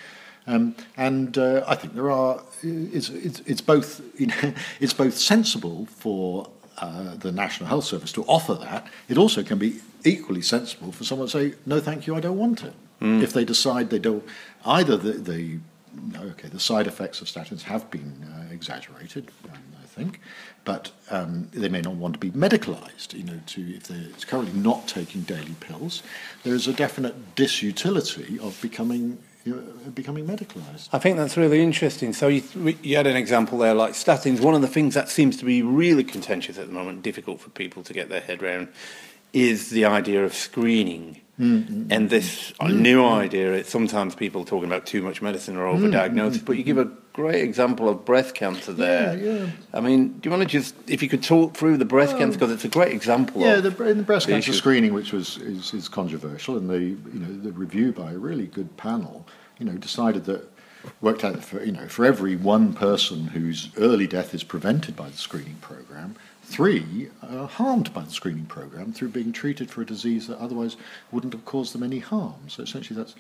Um, 0.47 0.75
and 0.95 1.38
uh, 1.38 1.63
I 1.67 1.75
think 1.75 1.94
there 1.94 2.09
are 2.09 2.41
it's, 2.63 3.09
it's, 3.09 3.41
it's 3.41 3.61
both 3.61 4.01
you 4.19 4.27
know, 4.27 4.53
it's 4.79 4.94
both 4.94 5.17
sensible 5.17 5.85
for 5.88 6.49
uh, 6.79 7.15
the 7.15 7.31
National 7.31 7.67
Health 7.67 7.85
Service 7.85 8.11
to 8.13 8.23
offer 8.23 8.53
that. 8.55 8.88
It 9.09 9.17
also 9.17 9.44
can 9.44 9.57
be 9.57 9.81
equally 10.05 10.41
sensible 10.41 10.91
for 10.91 11.03
someone 11.03 11.27
to 11.27 11.31
say 11.31 11.57
no, 11.65 11.79
thank 11.79 12.07
you, 12.07 12.15
I 12.15 12.21
don't 12.21 12.38
want 12.38 12.63
it. 12.63 12.73
Mm. 13.01 13.21
If 13.21 13.33
they 13.33 13.45
decide 13.45 13.89
they 13.89 13.99
don't, 13.99 14.23
either 14.65 14.97
the, 14.97 15.11
the 15.13 15.59
okay 16.17 16.47
the 16.47 16.59
side 16.59 16.88
effects 16.88 17.21
of 17.21 17.27
statins 17.27 17.63
have 17.63 17.89
been 17.91 18.25
uh, 18.31 18.53
exaggerated, 18.53 19.31
um, 19.51 19.59
I 19.81 19.85
think, 19.85 20.19
but 20.63 20.91
um, 21.09 21.49
they 21.53 21.69
may 21.69 21.81
not 21.81 21.95
want 21.95 22.13
to 22.13 22.19
be 22.19 22.31
medicalised. 22.31 23.13
You 23.13 23.23
know, 23.23 23.39
to 23.47 23.75
if 23.75 23.88
they're 23.88 24.09
currently 24.25 24.59
not 24.59 24.88
taking 24.88 25.21
daily 25.21 25.55
pills, 25.59 26.03
there 26.44 26.55
is 26.55 26.67
a 26.67 26.73
definite 26.73 27.35
disutility 27.35 28.39
of 28.39 28.59
becoming 28.61 29.19
becoming 29.94 30.25
medicalised. 30.25 30.89
I 30.91 30.99
think 30.99 31.17
that's 31.17 31.38
really 31.38 31.61
interesting. 31.61 32.13
So 32.13 32.27
you, 32.27 32.44
you 32.81 32.95
had 32.95 33.07
an 33.07 33.15
example 33.15 33.57
there, 33.57 33.73
like 33.73 33.94
statins. 33.94 34.39
One 34.39 34.55
of 34.55 34.61
the 34.61 34.67
things 34.67 34.94
that 34.94 35.09
seems 35.09 35.38
to 35.38 35.45
be 35.45 35.61
really 35.61 36.03
contentious 36.03 36.57
at 36.57 36.67
the 36.67 36.73
moment, 36.73 37.03
difficult 37.03 37.41
for 37.41 37.49
people 37.49 37.83
to 37.83 37.94
get 37.94 38.09
their 38.09 38.21
head 38.21 38.41
around, 38.44 38.69
is 39.33 39.69
the 39.69 39.85
idea 39.85 40.23
of 40.23 40.33
screening. 40.33 41.21
Mm-hmm. 41.39 41.91
And 41.91 42.09
this 42.09 42.51
mm-hmm. 42.53 42.81
new 42.81 43.05
idea, 43.05 43.53
it's 43.53 43.69
sometimes 43.69 44.15
people 44.15 44.44
talking 44.44 44.67
about 44.67 44.88
too 44.88 45.03
much 45.03 45.21
medicine 45.21 45.55
or 45.55 45.71
overdiagnosis, 45.71 46.38
mm-hmm. 46.38 46.45
but 46.45 46.57
you 46.57 46.63
give 46.63 46.79
a 46.79 46.89
great 47.13 47.44
example 47.44 47.88
of 47.89 48.05
breast 48.05 48.33
cancer 48.33 48.73
there. 48.73 49.15
Yeah, 49.15 49.33
yeah. 49.33 49.49
I 49.71 49.79
mean, 49.79 50.17
do 50.17 50.27
you 50.27 50.31
want 50.31 50.41
to 50.41 50.49
just, 50.49 50.73
if 50.88 51.03
you 51.03 51.09
could 51.09 51.21
talk 51.21 51.55
through 51.55 51.77
the 51.77 51.85
breast 51.85 52.13
well, 52.13 52.21
cancer, 52.21 52.39
because 52.39 52.53
it's 52.53 52.65
a 52.65 52.69
great 52.69 52.91
example 52.91 53.41
yeah, 53.41 53.55
the, 53.57 53.69
the 53.69 54.01
breast 54.01 54.25
the 54.25 54.33
cancer 54.33 54.49
issue. 54.49 54.57
screening, 54.57 54.95
which 54.95 55.13
was 55.13 55.38
is, 55.38 55.75
is 55.75 55.88
controversial, 55.88 56.57
and 56.57 56.67
the, 56.69 56.79
you 56.79 57.19
know, 57.19 57.41
the 57.44 57.51
review 57.51 57.91
by 57.91 58.13
a 58.13 58.18
really 58.18 58.47
good 58.47 58.75
panel, 58.77 59.27
you 59.59 59.66
know, 59.66 59.73
decided 59.73 60.26
that 60.26 60.52
worked 61.02 61.23
out 61.23 61.44
for 61.44 61.64
you 61.64 61.71
know 61.71 61.87
for 61.87 62.06
every 62.06 62.35
one 62.35 62.73
person 62.73 63.28
whose 63.28 63.69
early 63.78 64.07
death 64.07 64.33
is 64.33 64.44
prevented 64.44 64.95
by 64.95 65.09
the 65.09 65.18
screening 65.18 65.57
program, 65.61 66.16
three 66.44 67.09
are 67.21 67.47
harmed 67.47 67.94
by 67.94 68.02
the 68.02 68.11
screening 68.11 68.45
program 68.45 68.94
through 68.94 69.09
being 69.09 69.31
treated 69.31 69.69
for 69.69 69.81
a 69.81 69.85
disease 69.85 70.28
that 70.28 70.40
otherwise 70.40 70.78
wouldn't 71.11 71.33
have 71.33 71.45
caused 71.45 71.73
them 71.73 71.83
any 71.83 71.99
harm. 71.99 72.35
So 72.47 72.64
essentially, 72.64 72.97
that's 72.97 73.16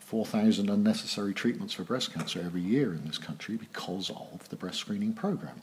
4,000 0.00 0.68
unnecessary 0.68 1.32
treatments 1.32 1.74
for 1.74 1.82
breast 1.82 2.12
cancer 2.12 2.40
every 2.44 2.60
year 2.60 2.92
in 2.92 3.04
this 3.06 3.18
country 3.18 3.56
because 3.56 4.10
of 4.10 4.48
the 4.48 4.56
breast 4.56 4.78
screening 4.78 5.12
program. 5.12 5.62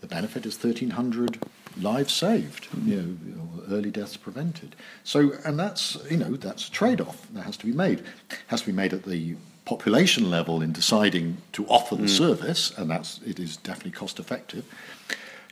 The 0.00 0.06
benefit 0.06 0.46
is 0.46 0.62
1,300 0.62 1.38
lives 1.80 2.12
saved, 2.12 2.68
you 2.84 3.18
know, 3.24 3.74
early 3.74 3.90
deaths 3.90 4.16
prevented. 4.16 4.76
So, 5.02 5.32
and 5.44 5.58
that's, 5.58 5.96
you 6.10 6.16
know, 6.16 6.36
that's 6.36 6.68
a 6.68 6.70
trade-off 6.70 7.26
that 7.32 7.42
has 7.42 7.56
to 7.58 7.66
be 7.66 7.72
made. 7.72 8.00
It 8.00 8.38
has 8.48 8.60
to 8.62 8.66
be 8.66 8.72
made 8.72 8.92
at 8.92 9.04
the 9.04 9.36
population 9.64 10.30
level 10.30 10.60
in 10.60 10.72
deciding 10.72 11.38
to 11.52 11.66
offer 11.66 11.96
the 11.96 12.04
mm. 12.04 12.08
service, 12.08 12.72
and 12.76 12.90
that's 12.90 13.20
it 13.26 13.38
is 13.38 13.56
definitely 13.56 13.92
cost 13.92 14.18
effective. 14.18 14.64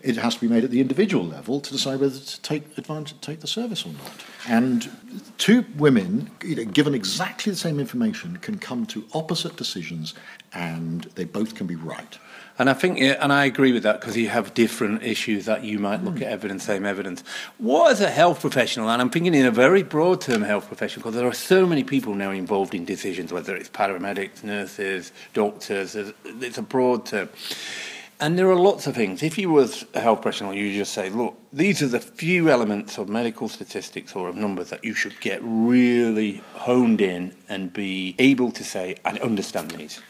It 0.02 0.16
has 0.16 0.34
to 0.34 0.40
be 0.40 0.48
made 0.48 0.64
at 0.64 0.70
the 0.70 0.80
individual 0.80 1.24
level 1.24 1.60
to 1.60 1.70
decide 1.70 2.00
whether 2.00 2.18
to 2.18 2.40
take 2.42 2.76
advantage, 2.76 3.20
take 3.20 3.40
the 3.40 3.46
service 3.46 3.86
or 3.86 3.92
not. 3.92 4.24
And 4.48 4.90
two 5.38 5.64
women, 5.76 6.30
you 6.42 6.56
know, 6.56 6.64
given 6.64 6.92
exactly 6.92 7.52
the 7.52 7.58
same 7.58 7.78
information, 7.78 8.38
can 8.38 8.58
come 8.58 8.84
to 8.86 9.04
opposite 9.14 9.56
decisions, 9.56 10.14
and 10.52 11.04
they 11.14 11.24
both 11.24 11.54
can 11.54 11.68
be 11.68 11.76
right. 11.76 12.18
And 12.58 12.68
I 12.68 12.74
think, 12.74 13.00
and 13.00 13.32
I 13.32 13.46
agree 13.46 13.72
with 13.72 13.82
that 13.84 14.00
because 14.00 14.16
you 14.16 14.28
have 14.28 14.52
different 14.52 15.02
issues 15.02 15.46
that 15.46 15.64
you 15.64 15.78
might 15.78 16.04
look 16.04 16.16
mm. 16.16 16.22
at 16.22 16.28
evidence, 16.28 16.64
same 16.64 16.84
evidence. 16.84 17.24
What 17.58 17.92
is 17.92 18.00
a 18.00 18.10
health 18.10 18.40
professional, 18.40 18.90
and 18.90 19.00
I'm 19.00 19.10
thinking 19.10 19.34
in 19.34 19.46
a 19.46 19.50
very 19.50 19.82
broad 19.82 20.20
term 20.20 20.42
health 20.42 20.68
professional, 20.68 21.02
because 21.02 21.16
there 21.16 21.26
are 21.26 21.32
so 21.32 21.66
many 21.66 21.82
people 21.82 22.14
now 22.14 22.30
involved 22.30 22.74
in 22.74 22.84
decisions, 22.84 23.32
whether 23.32 23.56
it's 23.56 23.70
paramedics, 23.70 24.44
nurses, 24.44 25.12
doctors, 25.32 25.96
it's 25.96 26.58
a 26.58 26.62
broad 26.62 27.06
term. 27.06 27.30
And 28.20 28.38
there 28.38 28.48
are 28.50 28.54
lots 28.54 28.86
of 28.86 28.94
things. 28.94 29.22
If 29.24 29.36
you 29.36 29.50
was 29.50 29.84
a 29.94 30.00
health 30.00 30.22
professional, 30.22 30.54
you 30.54 30.72
just 30.72 30.92
say, 30.92 31.10
look, 31.10 31.36
these 31.52 31.82
are 31.82 31.88
the 31.88 31.98
few 31.98 32.50
elements 32.50 32.96
of 32.96 33.08
medical 33.08 33.48
statistics 33.48 34.14
or 34.14 34.28
of 34.28 34.36
numbers 34.36 34.70
that 34.70 34.84
you 34.84 34.94
should 34.94 35.18
get 35.20 35.40
really 35.42 36.40
honed 36.54 37.00
in 37.00 37.34
and 37.48 37.72
be 37.72 38.14
able 38.20 38.52
to 38.52 38.62
say, 38.62 38.94
I 39.04 39.18
understand 39.18 39.72
these. 39.72 40.00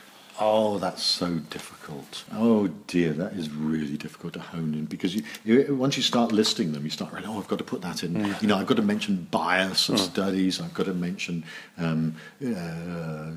Oh, 0.45 0.79
that's 0.79 1.05
so 1.05 1.35
difficult. 1.51 2.25
Oh 2.33 2.67
dear, 2.89 3.13
that 3.13 3.35
is 3.35 3.49
really 3.49 3.97
difficult 3.97 4.33
to 4.33 4.41
hone 4.41 4.75
in 4.75 4.87
because 4.87 5.15
you, 5.15 5.23
you, 5.45 5.77
once 5.77 5.97
you 5.97 6.03
start 6.03 6.33
listing 6.33 6.73
them, 6.73 6.83
you 6.83 6.91
start 6.91 7.13
going, 7.13 7.25
oh, 7.27 7.39
I've 7.39 7.47
got 7.47 7.59
to 7.59 7.65
put 7.65 7.81
that 7.83 8.03
in. 8.03 8.15
Mm. 8.15 8.43
You 8.43 8.49
know, 8.49 8.57
I've 8.57 8.67
got 8.67 8.77
to 8.79 8.83
mention 8.83 9.29
bias 9.31 9.89
of 9.89 9.95
mm. 9.95 9.99
studies. 10.01 10.61
I've 10.61 10.75
got 10.75 10.87
to 10.87 10.95
mention, 10.95 11.45
um, 11.79 12.17
uh, 12.45 13.31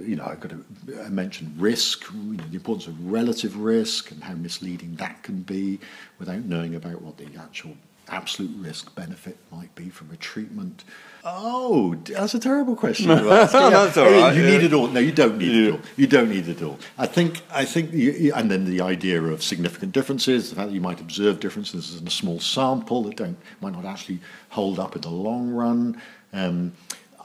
you 0.00 0.16
know, 0.16 0.24
I've 0.24 0.40
got 0.40 0.52
to 0.52 0.64
uh, 0.98 1.10
mention 1.10 1.52
risk, 1.58 2.10
you 2.14 2.38
know, 2.38 2.44
the 2.48 2.56
importance 2.56 2.86
of 2.86 3.12
relative 3.12 3.58
risk 3.58 4.10
and 4.10 4.24
how 4.24 4.32
misleading 4.32 4.94
that 4.96 5.22
can 5.22 5.42
be 5.42 5.78
without 6.18 6.42
knowing 6.44 6.74
about 6.74 7.02
what 7.02 7.18
the 7.18 7.26
actual 7.38 7.76
absolute 8.08 8.54
risk 8.58 8.94
benefit 8.94 9.36
might 9.50 9.74
be 9.74 9.88
from 9.88 10.10
a 10.10 10.16
treatment. 10.16 10.84
Oh, 11.24 11.94
that's 11.94 12.34
a 12.34 12.38
terrible 12.38 12.76
question. 12.76 13.08
that's 13.08 13.54
all 13.54 13.70
right. 13.70 14.34
You 14.34 14.42
yeah. 14.42 14.50
need 14.50 14.64
it 14.64 14.72
all. 14.72 14.86
No, 14.88 15.00
you 15.00 15.12
don't 15.12 15.38
need 15.38 15.52
yeah. 15.52 15.68
it 15.68 15.72
all. 15.72 15.80
You 15.96 16.06
don't 16.06 16.30
need 16.30 16.48
it 16.48 16.62
all. 16.62 16.78
I 16.98 17.06
think. 17.06 17.42
I 17.50 17.64
think. 17.64 17.92
You, 17.92 18.32
and 18.34 18.50
then 18.50 18.64
the 18.64 18.80
idea 18.80 19.22
of 19.22 19.42
significant 19.42 19.92
differences, 19.92 20.50
the 20.50 20.56
fact 20.56 20.68
that 20.68 20.74
you 20.74 20.80
might 20.80 21.00
observe 21.00 21.40
differences 21.40 22.00
in 22.00 22.06
a 22.06 22.10
small 22.10 22.38
sample 22.38 23.02
that 23.04 23.16
don't 23.16 23.38
might 23.60 23.72
not 23.72 23.84
actually 23.84 24.20
hold 24.50 24.78
up 24.78 24.94
in 24.94 25.02
the 25.02 25.10
long 25.10 25.50
run. 25.50 26.00
Um, 26.32 26.72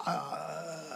uh, 0.06 0.51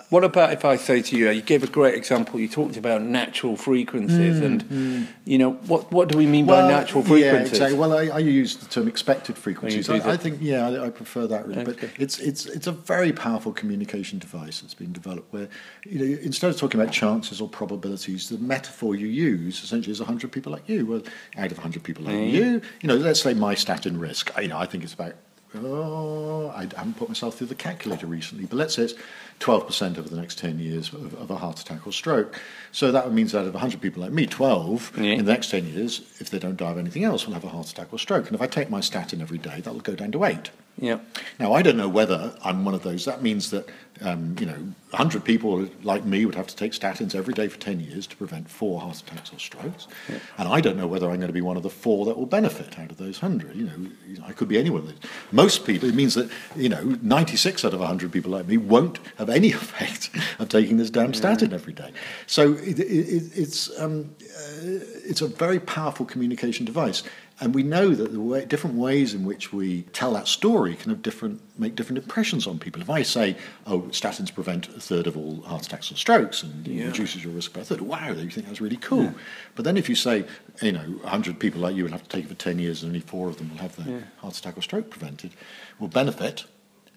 what 0.09 0.23
about 0.23 0.53
if 0.53 0.63
I 0.63 0.75
say 0.75 1.01
to 1.01 1.17
you, 1.17 1.29
you 1.31 1.41
gave 1.41 1.63
a 1.63 1.67
great 1.67 1.95
example, 1.95 2.39
you 2.39 2.47
talked 2.47 2.77
about 2.77 3.01
natural 3.01 3.55
frequencies, 3.55 4.39
mm, 4.39 4.45
and, 4.45 4.63
mm. 4.65 5.07
you 5.25 5.37
know, 5.37 5.53
what, 5.53 5.91
what 5.91 6.09
do 6.09 6.17
we 6.17 6.27
mean 6.27 6.45
well, 6.45 6.67
by 6.67 6.73
natural 6.73 7.01
frequencies? 7.03 7.59
Yeah, 7.59 7.65
exactly. 7.65 7.77
Well, 7.77 7.93
I, 7.93 8.07
I 8.07 8.19
use 8.19 8.57
the 8.57 8.67
term 8.67 8.87
expected 8.87 9.37
frequencies. 9.37 9.89
I, 9.89 10.11
I, 10.11 10.17
think, 10.17 10.37
yeah, 10.41 10.67
I, 10.67 10.85
I 10.85 10.89
prefer 10.89 11.25
that 11.27 11.47
really. 11.47 11.61
Okay. 11.61 11.87
But 11.89 11.99
it's, 11.99 12.19
it's, 12.19 12.45
it's 12.45 12.67
a 12.67 12.71
very 12.71 13.13
powerful 13.13 13.51
communication 13.51 14.19
device 14.19 14.61
that's 14.61 14.75
been 14.75 14.93
developed 14.93 15.33
where, 15.33 15.49
you 15.85 15.99
know, 15.99 16.19
instead 16.21 16.49
of 16.51 16.57
talking 16.57 16.79
about 16.79 16.93
chances 16.93 17.41
or 17.41 17.49
probabilities, 17.49 18.29
the 18.29 18.37
metaphor 18.37 18.95
you 18.95 19.07
use 19.07 19.63
essentially 19.63 19.91
is 19.91 19.99
100 19.99 20.31
people 20.31 20.51
like 20.51 20.69
you. 20.69 20.85
Well, 20.85 21.01
out 21.37 21.51
of 21.51 21.57
100 21.57 21.83
people 21.83 22.05
like 22.05 22.15
mm. 22.15 22.31
you, 22.31 22.61
you 22.81 22.87
know, 22.87 22.95
let's 22.95 23.21
say 23.21 23.33
my 23.33 23.55
statin 23.55 23.99
risk, 23.99 24.31
you 24.39 24.49
know, 24.49 24.57
I 24.57 24.65
think 24.65 24.83
it's 24.83 24.93
about 24.93 25.15
oh, 25.63 26.51
I 26.55 26.61
haven't 26.61 26.97
put 26.97 27.07
myself 27.07 27.37
through 27.37 27.47
the 27.47 27.55
calculator 27.55 28.07
recently, 28.07 28.45
but 28.45 28.57
let's 28.57 28.75
say 28.75 28.83
it's 28.83 28.95
12% 29.39 29.97
over 29.97 30.07
the 30.07 30.15
next 30.15 30.37
10 30.39 30.59
years 30.59 30.93
of, 30.93 31.13
of, 31.15 31.29
a 31.29 31.35
heart 31.35 31.59
attack 31.59 31.85
or 31.85 31.91
stroke. 31.91 32.39
So 32.71 32.91
that 32.91 33.11
means 33.11 33.35
out 33.35 33.45
of 33.45 33.53
100 33.53 33.81
people 33.81 34.01
like 34.01 34.11
me, 34.11 34.25
12 34.25 34.97
yeah. 34.97 35.13
in 35.13 35.25
the 35.25 35.31
next 35.31 35.49
10 35.49 35.67
years, 35.67 36.01
if 36.19 36.29
they 36.29 36.39
don't 36.39 36.57
die 36.57 36.71
of 36.71 36.77
anything 36.77 37.03
else, 37.03 37.25
will 37.25 37.33
have 37.33 37.43
a 37.43 37.49
heart 37.49 37.69
attack 37.69 37.91
or 37.91 37.99
stroke. 37.99 38.27
And 38.27 38.35
if 38.35 38.41
I 38.41 38.47
take 38.47 38.69
my 38.69 38.81
statin 38.81 39.21
every 39.21 39.37
day, 39.37 39.61
that'll 39.61 39.81
go 39.81 39.95
down 39.95 40.11
to 40.13 40.23
8. 40.23 40.49
Yeah. 40.77 40.99
Now, 41.39 41.53
I 41.53 41.61
don't 41.61 41.77
know 41.77 41.87
whether 41.87 42.35
I'm 42.43 42.65
one 42.65 42.73
of 42.73 42.83
those. 42.83 43.05
That 43.05 43.21
means 43.21 43.49
that, 43.51 43.69
um, 44.01 44.35
you 44.39 44.45
know, 44.45 44.57
100 44.89 45.23
people 45.23 45.69
like 45.83 46.03
me 46.03 46.25
would 46.25 46.35
have 46.35 46.47
to 46.47 46.55
take 46.55 46.73
statins 46.73 47.15
every 47.15 47.33
day 47.33 47.47
for 47.47 47.57
10 47.57 47.79
years 47.79 48.05
to 48.07 48.15
prevent 48.17 48.49
four 48.49 48.81
heart 48.81 48.99
attacks 48.99 49.31
or 49.31 49.39
strokes. 49.39 49.87
Yeah. 50.09 50.19
And 50.37 50.49
I 50.49 50.59
don't 50.59 50.75
know 50.75 50.87
whether 50.87 51.09
I'm 51.09 51.17
going 51.17 51.27
to 51.27 51.33
be 51.33 51.41
one 51.41 51.55
of 51.55 51.63
the 51.63 51.69
four 51.69 52.05
that 52.05 52.17
will 52.17 52.25
benefit 52.25 52.77
out 52.77 52.91
of 52.91 52.97
those 52.97 53.21
100. 53.21 53.55
You 53.55 53.65
know, 53.65 54.25
I 54.25 54.33
could 54.33 54.49
be 54.49 54.57
any 54.57 54.69
one 54.69 54.81
of 54.81 54.87
those. 54.87 54.99
Most 55.31 55.65
people, 55.65 55.87
it 55.87 55.95
means 55.95 56.15
that, 56.15 56.29
you 56.57 56.67
know, 56.67 56.97
96 57.01 57.63
out 57.63 57.73
of 57.73 57.79
100 57.79 58.11
people 58.11 58.31
like 58.31 58.45
me 58.45 58.57
won't 58.57 58.99
have 59.17 59.24
any 59.29 59.51
effect 59.53 60.09
of 60.39 60.49
taking 60.49 60.77
this 60.77 60.89
damn 60.89 61.13
statin 61.13 61.53
every 61.53 61.73
day. 61.73 61.91
So 62.27 62.53
it, 62.53 62.79
it, 62.79 63.31
it's, 63.35 63.77
um, 63.79 64.15
uh, 64.21 64.79
it's 65.05 65.21
a 65.21 65.27
very 65.27 65.59
powerful 65.59 66.05
communication 66.05 66.65
device. 66.65 67.03
And 67.41 67.53
we 67.53 67.63
know 67.63 67.89
that 67.89 68.13
the 68.13 68.21
way, 68.21 68.45
different 68.45 68.77
ways 68.77 69.13
in 69.13 69.25
which 69.25 69.51
we 69.51 69.81
tell 69.91 70.13
that 70.13 70.25
story 70.25 70.75
can 70.75 70.89
have 70.89 71.01
different, 71.01 71.41
make 71.59 71.75
different 71.75 71.97
impressions 71.97 72.47
on 72.47 72.59
people. 72.59 72.81
If 72.81 72.89
I 72.89 73.01
say, 73.01 73.35
oh, 73.67 73.81
statins 73.91 74.33
prevent 74.33 74.69
a 74.69 74.79
third 74.79 75.05
of 75.05 75.17
all 75.17 75.41
heart 75.41 75.65
attacks 75.65 75.91
or 75.91 75.95
strokes 75.95 76.43
and 76.43 76.65
yeah. 76.65 76.85
reduces 76.85 77.25
your 77.25 77.33
risk 77.33 77.51
by 77.51 77.61
a 77.61 77.63
third, 77.65 77.81
wow, 77.81 78.09
you 78.11 78.29
think 78.29 78.47
that's 78.47 78.61
really 78.61 78.77
cool. 78.77 79.03
Yeah. 79.03 79.13
But 79.55 79.65
then 79.65 79.75
if 79.75 79.89
you 79.89 79.95
say, 79.95 80.25
you 80.61 80.71
know, 80.71 80.79
100 80.79 81.37
people 81.37 81.59
like 81.59 81.75
you 81.75 81.83
will 81.83 81.91
have 81.91 82.03
to 82.03 82.09
take 82.09 82.23
it 82.23 82.29
for 82.29 82.35
10 82.35 82.57
years 82.57 82.83
and 82.83 82.91
only 82.91 83.01
four 83.01 83.27
of 83.27 83.37
them 83.37 83.49
will 83.49 83.57
have 83.57 83.75
their 83.75 83.97
yeah. 83.97 84.05
heart 84.19 84.37
attack 84.37 84.57
or 84.57 84.61
stroke 84.61 84.89
prevented, 84.89 85.31
will 85.77 85.89
benefit, 85.89 86.45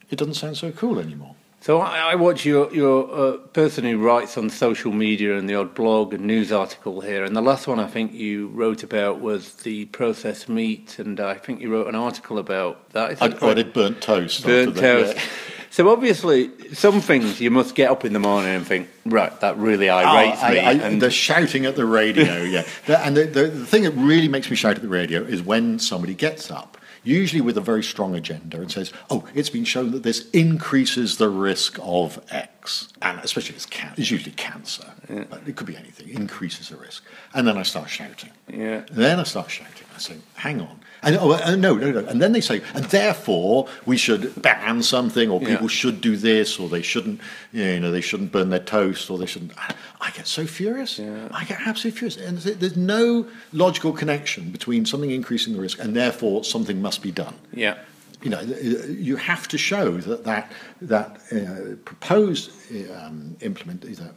it 0.09 0.17
doesn't 0.17 0.35
sound 0.35 0.57
so 0.57 0.71
cool 0.71 1.01
anymore. 1.01 1.35
So 1.61 1.81
I, 1.81 2.13
I 2.13 2.15
watch 2.15 2.45
your 2.45 2.73
your 2.73 3.13
uh, 3.13 3.37
person 3.53 3.85
who 3.85 3.99
writes 3.99 4.39
on 4.39 4.49
social 4.49 4.93
media 4.93 5.37
and 5.37 5.49
the 5.49 5.57
odd 5.57 5.75
blog 5.75 6.15
and 6.15 6.25
news 6.25 6.53
article 6.53 7.01
here, 7.01 7.25
and 7.25 7.35
the 7.35 7.43
last 7.43 7.67
one 7.67 7.81
I 7.81 7.89
think 7.89 8.13
you 8.13 8.49
wrote 8.49 8.83
about 8.83 9.21
was 9.21 9.55
the 9.55 9.87
processed 9.87 10.49
meat, 10.49 10.99
and 10.99 11.19
I 11.19 11.35
think 11.35 11.61
you 11.61 11.71
wrote 11.71 11.89
an 11.89 11.97
article 11.97 12.39
about 12.39 12.91
that. 12.91 13.21
I, 13.21 13.37
I 13.47 13.55
did 13.55 13.73
burnt 13.73 14.01
toast. 14.01 14.45
Burnt 14.45 14.77
toast. 14.77 15.17
yeah. 15.17 15.23
So 15.71 15.91
obviously, 15.91 16.51
some 16.73 17.03
things 17.03 17.43
you 17.43 17.51
must 17.51 17.75
get 17.75 17.91
up 17.91 18.05
in 18.05 18.15
the 18.15 18.19
morning 18.19 18.55
and 18.55 18.67
think, 18.67 18.89
right, 19.05 19.39
that 19.41 19.59
really 19.59 19.91
irates 19.91 20.41
oh, 20.43 20.51
me. 20.51 20.61
I, 20.61 20.73
and 20.73 21.01
the 21.01 21.11
shouting 21.11 21.67
at 21.67 21.77
the 21.77 21.85
radio, 21.85 22.43
yeah. 22.43 22.65
and 22.89 23.15
the, 23.15 23.25
the, 23.25 23.49
the 23.49 23.67
thing 23.67 23.83
that 23.83 23.91
really 23.91 24.29
makes 24.29 24.49
me 24.49 24.57
shout 24.57 24.77
at 24.77 24.83
the 24.83 24.89
radio 24.89 25.23
is 25.23 25.43
when 25.43 25.79
somebody 25.79 26.15
gets 26.15 26.51
up 26.51 26.78
usually 27.09 27.41
with 27.41 27.57
a 27.57 27.61
very 27.61 27.83
strong 27.83 28.15
agenda, 28.15 28.61
and 28.61 28.71
says, 28.71 28.93
oh, 29.11 29.27
it's 29.35 29.51
been 29.51 29.65
shown 29.65 29.91
that 29.93 30.03
this 30.03 30.29
increases 30.31 31.17
the 31.17 31.29
risk 31.29 31.79
of 31.83 32.21
X. 32.31 32.89
And 33.03 33.19
especially 33.21 33.57
it's, 33.57 33.67
can- 33.67 33.95
it's 33.97 34.11
usually 34.11 34.33
cancer, 34.33 34.87
yeah. 35.09 35.25
but 35.29 35.41
it 35.47 35.57
could 35.57 35.67
be 35.67 35.77
anything, 35.77 36.09
increases 36.11 36.69
the 36.69 36.77
risk. 36.77 37.03
And 37.35 37.47
then 37.47 37.57
I 37.57 37.63
start 37.63 37.89
shouting. 37.89 38.31
Yeah. 38.49 38.85
Then 38.91 39.19
I 39.19 39.25
start 39.25 39.51
shouting. 39.51 39.87
I 39.99 40.01
say, 40.01 40.17
hang 40.35 40.61
on. 40.61 40.81
And, 41.03 41.17
oh, 41.17 41.33
uh, 41.33 41.57
no, 41.57 41.77
no, 41.77 41.91
no. 41.91 42.07
And 42.07 42.23
then 42.23 42.33
they 42.33 42.41
say, 42.41 42.63
and 42.75 42.85
therefore 42.87 43.69
we 43.85 43.97
should 43.97 44.41
ban 44.41 44.83
something, 44.83 45.29
or 45.29 45.41
people 45.41 45.63
yeah. 45.63 45.69
should 45.69 46.01
do 46.01 46.17
this, 46.17 46.59
or 46.59 46.69
they 46.69 46.83
shouldn't, 46.83 47.21
you 47.53 47.81
know, 47.81 47.91
they 47.91 48.01
shouldn't 48.01 48.31
burn 48.31 48.51
their 48.51 48.59
toast, 48.59 49.11
or 49.11 49.19
they 49.19 49.27
shouldn't. 49.27 49.53
I 50.01 50.11
get 50.11 50.27
so 50.27 50.47
furious. 50.47 50.99
Yeah. 50.99 51.29
I 51.33 51.45
get 51.45 51.61
absolutely 51.67 51.99
furious. 51.99 52.17
And 52.17 52.39
there's 52.39 52.77
no 52.77 53.27
logical 53.53 53.93
connection 53.93 54.51
between 54.51 54.87
something 54.87 55.11
increasing 55.11 55.53
the 55.55 55.61
risk 55.61 55.79
and 55.81 55.95
therefore 55.95 56.45
something 56.45 56.81
must 56.81 57.03
be 57.03 57.11
done. 57.11 57.35
Yeah. 57.53 57.79
You 58.21 58.31
know, 58.31 58.41
you 58.41 59.15
have 59.15 59.47
to 59.47 59.59
show 59.59 59.99
that 59.99 60.25
that, 60.25 60.51
that 60.83 61.21
uh, 61.31 61.77
proposed 61.85 62.51
um, 62.91 63.37
implement 63.41 63.85
uh, 63.85 64.09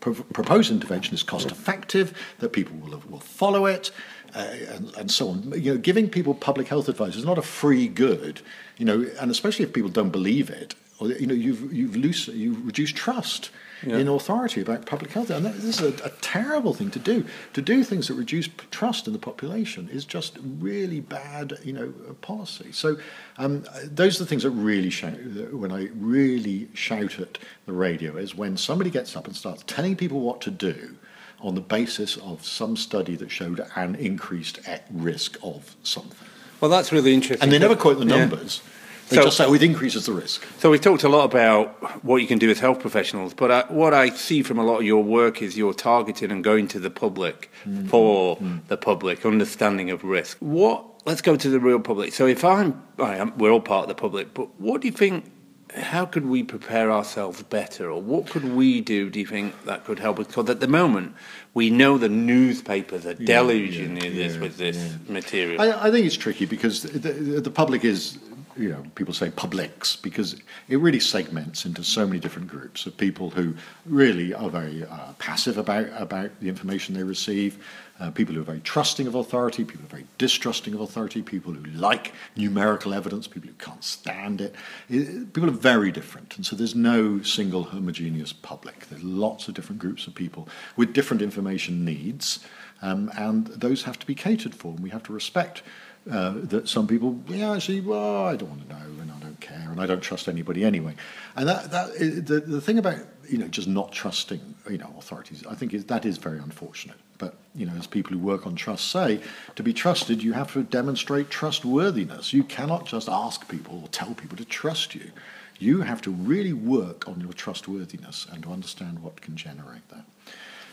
proposed 0.00 0.70
intervention 0.70 1.14
is 1.14 1.22
cost 1.22 1.50
effective, 1.50 2.14
that 2.38 2.54
people 2.54 2.74
will 2.78 3.02
will 3.10 3.20
follow 3.20 3.66
it, 3.66 3.90
uh, 4.34 4.54
and, 4.68 4.96
and, 4.96 5.10
so 5.10 5.30
on. 5.30 5.52
You 5.56 5.74
know, 5.74 5.78
giving 5.78 6.08
people 6.08 6.34
public 6.34 6.68
health 6.68 6.88
advice 6.88 7.16
is 7.16 7.24
not 7.24 7.38
a 7.38 7.42
free 7.42 7.88
good. 7.88 8.40
You 8.76 8.84
know, 8.84 9.06
and 9.20 9.30
especially 9.30 9.64
if 9.64 9.72
people 9.72 9.90
don't 9.90 10.10
believe 10.10 10.50
it, 10.50 10.74
or 10.98 11.08
you 11.08 11.26
know, 11.26 11.34
you've 11.34 11.72
you've 11.72 11.96
loose, 11.96 12.28
you've 12.28 12.64
reduced 12.64 12.96
trust 12.96 13.50
yeah. 13.84 13.96
in 13.96 14.08
authority 14.08 14.60
about 14.60 14.86
public 14.86 15.12
health. 15.12 15.30
And 15.30 15.46
this 15.46 15.80
is 15.80 15.80
a, 15.80 16.06
a, 16.06 16.10
terrible 16.20 16.74
thing 16.74 16.90
to 16.90 16.98
do. 16.98 17.24
To 17.54 17.62
do 17.62 17.84
things 17.84 18.08
that 18.08 18.14
reduce 18.14 18.48
trust 18.70 19.06
in 19.06 19.12
the 19.12 19.18
population 19.18 19.88
is 19.90 20.04
just 20.04 20.38
really 20.42 21.00
bad, 21.00 21.58
you 21.64 21.72
know, 21.72 21.92
policy. 22.20 22.72
So 22.72 22.98
um, 23.38 23.64
those 23.84 24.20
are 24.20 24.24
the 24.24 24.28
things 24.28 24.42
that 24.42 24.50
really 24.50 24.90
shout, 24.90 25.18
when 25.52 25.72
I 25.72 25.88
really 25.94 26.68
shout 26.74 27.18
at 27.18 27.38
the 27.66 27.72
radio, 27.72 28.16
is 28.16 28.34
when 28.34 28.56
somebody 28.56 28.90
gets 28.90 29.16
up 29.16 29.26
and 29.26 29.34
starts 29.34 29.64
telling 29.66 29.96
people 29.96 30.20
what 30.20 30.40
to 30.42 30.50
do 30.50 30.96
on 31.40 31.54
the 31.54 31.60
basis 31.60 32.16
of 32.18 32.44
some 32.44 32.76
study 32.76 33.16
that 33.16 33.30
showed 33.30 33.60
an 33.76 33.94
increased 33.96 34.60
risk 34.90 35.36
of 35.42 35.76
something. 35.82 36.28
Well, 36.60 36.70
that's 36.70 36.92
really 36.92 37.14
interesting. 37.14 37.42
And 37.42 37.52
they 37.52 37.58
never 37.58 37.76
quote 37.76 37.98
the 37.98 38.04
numbers. 38.04 38.60
Yeah. 38.62 38.70
They 39.10 39.16
so, 39.16 39.24
just 39.24 39.38
say, 39.38 39.44
oh, 39.44 39.54
it 39.54 39.62
increases 39.62 40.06
the 40.06 40.12
risk. 40.12 40.46
So 40.58 40.70
we've 40.70 40.80
talked 40.80 41.02
a 41.02 41.08
lot 41.08 41.24
about 41.24 42.04
what 42.04 42.18
you 42.18 42.28
can 42.28 42.38
do 42.38 42.48
as 42.48 42.60
health 42.60 42.78
professionals, 42.78 43.34
but 43.34 43.50
I, 43.50 43.64
what 43.72 43.92
I 43.92 44.10
see 44.10 44.44
from 44.44 44.58
a 44.58 44.64
lot 44.64 44.78
of 44.78 44.84
your 44.84 45.02
work 45.02 45.42
is 45.42 45.58
you're 45.58 45.74
targeting 45.74 46.30
and 46.30 46.44
going 46.44 46.68
to 46.68 46.78
the 46.78 46.90
public 46.90 47.50
mm-hmm. 47.64 47.88
for 47.88 48.36
mm-hmm. 48.36 48.58
the 48.68 48.76
public, 48.76 49.26
understanding 49.26 49.90
of 49.90 50.04
risk. 50.04 50.36
What? 50.38 50.84
Let's 51.06 51.22
go 51.22 51.34
to 51.34 51.48
the 51.48 51.58
real 51.58 51.80
public. 51.80 52.12
So 52.12 52.26
if 52.26 52.44
I'm, 52.44 52.80
I 52.98 53.16
am, 53.16 53.36
we're 53.36 53.50
all 53.50 53.60
part 53.60 53.84
of 53.84 53.88
the 53.88 54.00
public, 54.00 54.32
but 54.32 54.60
what 54.60 54.80
do 54.80 54.86
you 54.86 54.92
think? 54.92 55.24
How 55.74 56.04
could 56.04 56.26
we 56.26 56.42
prepare 56.42 56.90
ourselves 56.90 57.42
better, 57.44 57.90
or 57.90 58.00
what 58.00 58.28
could 58.28 58.44
we 58.54 58.80
do? 58.80 59.08
Do 59.08 59.20
you 59.20 59.26
think 59.26 59.64
that 59.64 59.84
could 59.84 59.98
help? 59.98 60.16
Because 60.16 60.50
at 60.50 60.60
the 60.60 60.68
moment, 60.68 61.14
we 61.54 61.70
know 61.70 61.98
the 61.98 62.08
newspapers 62.08 63.06
are 63.06 63.14
deluging 63.14 63.96
yeah, 63.96 64.04
yeah, 64.04 64.10
this 64.10 64.34
yeah, 64.34 64.40
with 64.40 64.56
this 64.56 64.96
material. 65.08 65.60
I, 65.60 65.88
I, 65.88 65.90
think 65.90 66.06
it's 66.06 66.16
tricky 66.16 66.44
because 66.44 66.82
the, 66.82 67.12
the 67.40 67.50
public 67.50 67.84
is 67.84 68.18
you 68.56 68.68
know, 68.68 68.84
people 68.94 69.14
say 69.14 69.30
publics 69.30 69.96
because 69.96 70.36
it 70.68 70.76
really 70.78 71.00
segments 71.00 71.64
into 71.64 71.84
so 71.84 72.06
many 72.06 72.18
different 72.18 72.48
groups 72.48 72.86
of 72.86 72.96
people 72.96 73.30
who 73.30 73.54
really 73.86 74.34
are 74.34 74.50
very 74.50 74.84
uh, 74.84 75.12
passive 75.18 75.58
about 75.58 75.86
about 75.94 76.30
the 76.40 76.48
information 76.48 76.94
they 76.94 77.02
receive, 77.02 77.64
uh, 78.00 78.10
people 78.10 78.34
who 78.34 78.40
are 78.40 78.44
very 78.44 78.60
trusting 78.60 79.06
of 79.06 79.14
authority, 79.14 79.64
people 79.64 79.82
who 79.82 79.86
are 79.86 79.96
very 79.98 80.06
distrusting 80.18 80.74
of 80.74 80.80
authority, 80.80 81.22
people 81.22 81.52
who 81.52 81.64
like 81.70 82.12
numerical 82.36 82.94
evidence, 82.94 83.26
people 83.26 83.48
who 83.48 83.54
can't 83.54 83.84
stand 83.84 84.40
it. 84.40 84.54
it 84.88 85.32
people 85.32 85.48
are 85.48 85.52
very 85.52 85.92
different, 85.92 86.36
and 86.36 86.44
so 86.44 86.56
there's 86.56 86.74
no 86.74 87.22
single 87.22 87.64
homogeneous 87.64 88.32
public. 88.32 88.88
There's 88.88 89.02
lots 89.02 89.48
of 89.48 89.54
different 89.54 89.80
groups 89.80 90.06
of 90.06 90.14
people 90.14 90.48
with 90.76 90.92
different 90.92 91.22
information 91.22 91.84
needs, 91.84 92.40
um, 92.82 93.10
and 93.16 93.46
those 93.48 93.84
have 93.84 93.98
to 93.98 94.06
be 94.06 94.14
catered 94.14 94.54
for, 94.54 94.72
and 94.72 94.80
we 94.80 94.90
have 94.90 95.02
to 95.04 95.12
respect 95.12 95.62
uh, 96.10 96.34
that 96.44 96.68
some 96.68 96.86
people, 96.86 97.18
yeah, 97.28 97.52
actually, 97.52 97.80
well, 97.80 98.24
I 98.24 98.36
don't 98.36 98.48
want 98.48 98.68
to 98.68 98.74
know, 98.74 99.00
and 99.02 99.12
I 99.12 99.18
don't 99.20 99.40
care, 99.40 99.68
and 99.70 99.80
I 99.80 99.86
don't 99.86 100.00
trust 100.00 100.28
anybody 100.28 100.64
anyway. 100.64 100.94
And 101.36 101.48
that 101.48 101.70
that 101.70 101.98
the 101.98 102.40
the 102.40 102.60
thing 102.60 102.78
about 102.78 102.98
you 103.28 103.38
know 103.38 103.48
just 103.48 103.68
not 103.68 103.92
trusting 103.92 104.54
you 104.70 104.78
know 104.78 104.94
authorities, 104.98 105.44
I 105.48 105.54
think 105.54 105.74
is, 105.74 105.84
that 105.86 106.06
is 106.06 106.16
very 106.16 106.38
unfortunate. 106.38 106.96
But 107.18 107.34
you 107.54 107.66
know, 107.66 107.74
as 107.74 107.86
people 107.86 108.12
who 108.12 108.18
work 108.18 108.46
on 108.46 108.54
trust 108.56 108.90
say, 108.90 109.20
to 109.56 109.62
be 109.62 109.74
trusted, 109.74 110.22
you 110.22 110.32
have 110.32 110.52
to 110.54 110.62
demonstrate 110.62 111.28
trustworthiness. 111.28 112.32
You 112.32 112.44
cannot 112.44 112.86
just 112.86 113.08
ask 113.08 113.46
people 113.48 113.82
or 113.82 113.88
tell 113.88 114.14
people 114.14 114.38
to 114.38 114.44
trust 114.44 114.94
you. 114.94 115.10
You 115.58 115.82
have 115.82 116.00
to 116.02 116.10
really 116.10 116.54
work 116.54 117.06
on 117.06 117.20
your 117.20 117.34
trustworthiness 117.34 118.26
and 118.32 118.42
to 118.44 118.50
understand 118.50 119.02
what 119.02 119.20
can 119.20 119.36
generate 119.36 119.86
that. 119.90 120.06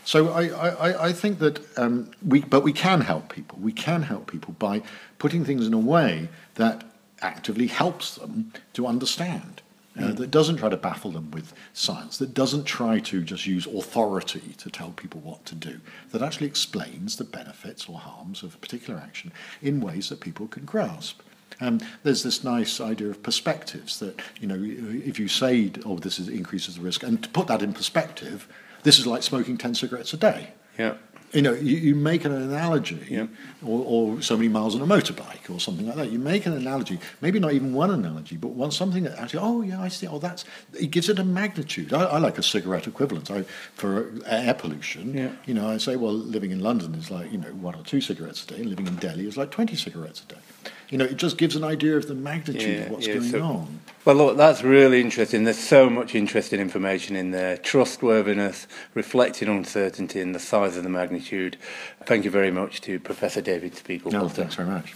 So 0.08 0.30
I, 0.30 0.48
I, 0.48 1.08
I 1.08 1.12
think 1.12 1.40
that 1.40 1.60
um, 1.78 2.10
we, 2.26 2.40
but 2.40 2.64
we 2.64 2.72
can 2.72 3.02
help 3.02 3.28
people. 3.28 3.60
We 3.62 3.74
can 3.74 4.04
help 4.04 4.32
people 4.32 4.56
by 4.58 4.82
putting 5.20 5.44
things 5.44 5.68
in 5.68 5.74
a 5.74 5.80
way 5.80 6.30
that 6.56 6.86
actively 7.22 7.68
helps 7.68 8.16
them 8.16 8.54
to 8.72 8.88
understand. 8.88 9.62
Uh, 10.00 10.14
that 10.14 10.32
doesn't 10.32 10.58
try 10.58 10.70
to 10.70 10.78
baffle 10.78 11.12
them 11.12 11.32
with 11.32 11.54
science, 11.74 12.20
that 12.20 12.34
doesn't 12.34 12.66
try 12.66 13.00
to 13.00 13.22
just 13.22 13.48
use 13.48 13.66
authority 13.66 14.54
to 14.58 14.70
tell 14.70 14.92
people 14.92 15.20
what 15.22 15.44
to 15.44 15.56
do, 15.56 15.82
that 16.12 16.22
actually 16.22 16.46
explains 16.46 17.18
the 17.18 17.24
benefits 17.24 17.90
or 17.90 17.98
harms 17.98 18.44
of 18.44 18.54
a 18.54 18.58
particular 18.60 19.00
action 19.00 19.34
in 19.62 19.82
ways 19.82 20.08
that 20.10 20.20
people 20.20 20.48
can 20.48 20.66
grasp. 20.66 21.20
Um, 21.60 21.82
there's 22.04 22.22
this 22.22 22.44
nice 22.44 22.80
idea 22.80 23.10
of 23.10 23.24
perspectives 23.24 24.00
that, 24.00 24.22
you 24.40 24.48
know, 24.48 24.60
if 25.04 25.20
you 25.20 25.28
say, 25.28 25.72
oh, 25.84 25.98
this 25.98 26.20
is, 26.20 26.30
increases 26.30 26.76
the 26.76 26.82
risk, 26.82 27.02
and 27.02 27.22
to 27.24 27.30
put 27.30 27.48
that 27.48 27.64
in 27.64 27.74
perspective, 27.74 28.48
this 28.84 29.00
is 29.00 29.08
like 29.08 29.24
smoking 29.24 29.58
10 29.58 29.76
cigarettes 29.76 30.14
a 30.14 30.18
day. 30.18 30.50
Yeah. 30.78 30.96
You 31.34 31.42
know, 31.42 31.52
you, 31.52 31.76
you 31.76 31.94
make 31.96 32.24
an 32.24 32.32
analogy, 32.32 33.06
Yeah. 33.10 33.28
or, 33.62 33.84
or 34.16 34.22
so 34.22 34.38
many 34.38 34.48
miles 34.48 34.76
on 34.76 34.82
a 34.82 34.86
motorbike, 34.88 35.54
or 35.54 35.60
something 35.60 35.86
like 35.86 35.98
that. 35.98 36.10
You 36.10 36.20
make 36.20 36.46
an 36.46 36.54
analogy, 36.54 37.00
maybe 37.20 37.38
not 37.38 37.52
even 37.52 37.74
one 37.74 37.92
analogy, 37.92 38.38
but 38.38 38.52
one 38.52 38.72
something 38.72 39.04
that 39.04 39.20
actually, 39.20 39.42
oh 39.44 39.62
yeah, 39.62 39.82
I 39.82 39.90
see. 39.90 40.08
Oh, 40.08 40.20
that's 40.20 40.46
it 40.80 40.90
gives 40.90 41.10
it 41.10 41.20
a 41.20 41.26
magnitude. 41.26 41.92
I, 41.94 42.04
I 42.06 42.18
like 42.20 42.38
a 42.38 42.44
cigarette 42.44 42.88
equivalent. 42.88 43.30
I, 43.30 43.44
for 43.76 44.14
air 44.26 44.54
pollution, 44.54 45.14
Yeah. 45.18 45.32
you 45.46 45.54
know, 45.54 45.68
I 45.68 45.78
say, 45.80 45.98
well, 45.98 46.14
living 46.14 46.52
in 46.52 46.62
London 46.62 46.96
is 46.96 47.12
like 47.12 47.30
you 47.30 47.40
know 47.40 47.50
one 47.50 47.76
or 47.76 47.84
two 47.84 48.00
cigarettes 48.00 48.46
a 48.46 48.48
day, 48.48 48.58
and 48.62 48.68
living 48.70 48.88
in 48.88 48.96
Delhi 48.96 49.28
is 49.28 49.36
like 49.36 49.52
twenty 49.52 49.76
cigarettes 49.76 50.22
a 50.24 50.34
day. 50.34 50.72
You 50.90 50.98
know, 50.98 51.06
it 51.06 51.18
just 51.18 51.38
gives 51.38 51.56
an 51.56 51.64
idea 51.64 51.98
of 51.98 52.08
the 52.08 52.16
magnitude 52.16 52.86
of 52.86 52.92
what's 52.92 53.08
yeah, 53.08 53.16
going 53.16 53.30
so- 53.30 53.42
on. 53.42 53.80
Well, 54.06 54.16
look, 54.16 54.38
that's 54.38 54.64
really 54.64 55.02
interesting. 55.02 55.44
There's 55.44 55.60
so 55.60 55.90
much 55.90 56.16
interesting 56.16 56.62
information 56.62 57.18
in 57.18 57.32
there. 57.32 57.58
Trustworthiness, 57.58 58.66
reflecting 58.94 59.50
uncertainty, 59.50 60.22
and 60.22 60.34
the 60.34 60.40
size 60.40 60.78
of 60.78 60.84
the 60.84 60.90
magnitude. 60.90 61.58
Thank 62.06 62.24
you 62.24 62.32
very 62.32 62.50
much 62.50 62.80
to 62.82 63.02
Professor 63.02 63.42
David 63.42 63.76
Spiegel. 63.76 64.12
No, 64.12 64.30
thanks 64.30 64.56
very 64.56 64.70
much. 64.70 64.96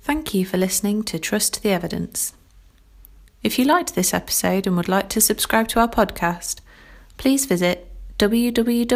Thank 0.00 0.32
you 0.32 0.46
for 0.46 0.56
listening 0.56 1.02
to 1.02 1.18
Trust 1.18 1.62
the 1.62 1.68
Evidence. 1.68 2.32
If 3.42 3.58
you 3.58 3.66
liked 3.66 3.94
this 3.94 4.14
episode 4.14 4.66
and 4.66 4.74
would 4.76 4.88
like 4.88 5.10
to 5.10 5.20
subscribe 5.20 5.68
to 5.68 5.80
our 5.80 5.88
podcast, 5.88 6.60
please 7.18 7.44
visit 7.44 7.92
www.cebm.net 8.18 8.86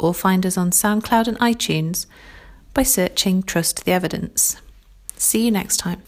or 0.00 0.14
find 0.14 0.46
us 0.46 0.56
on 0.56 0.70
SoundCloud 0.70 1.28
and 1.28 1.38
iTunes 1.38 2.06
by 2.74 2.82
searching 2.82 3.42
Trust 3.42 3.84
the 3.84 3.92
Evidence. 3.92 4.56
See 5.16 5.44
you 5.44 5.50
next 5.50 5.78
time. 5.78 6.02